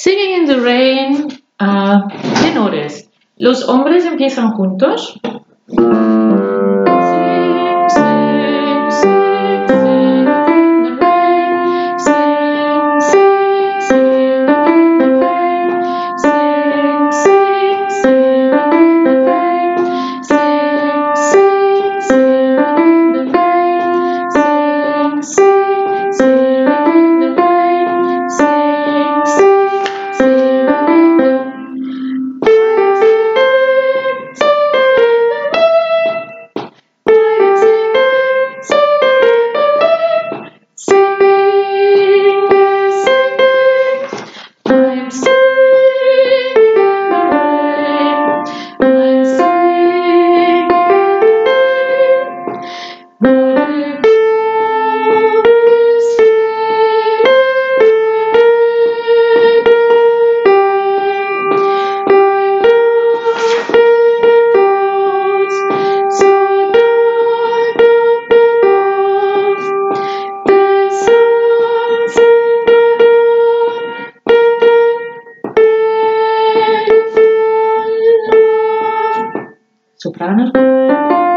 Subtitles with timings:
[0.00, 1.26] Singing in the Rain,
[1.58, 2.06] ah,
[2.40, 3.10] tenores.
[3.36, 5.18] Los hombres empiezan juntos.
[79.96, 81.27] Soprano.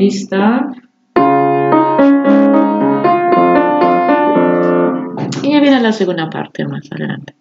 [0.00, 0.72] Solista.
[5.42, 7.34] Y ya viene la segunda parte más adelante.